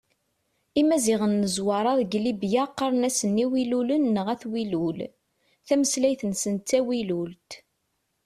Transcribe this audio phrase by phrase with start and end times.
[0.81, 4.99] Imaziɣen n Zwaṛa deg Libya qqaren-asen Iwilulen neɣ At Wilul,
[5.67, 7.51] tameslayt-nsen d tawilult.